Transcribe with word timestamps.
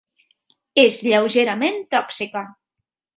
És 0.83 0.97
lleugerament 1.07 1.77
tòxica. 1.97 2.43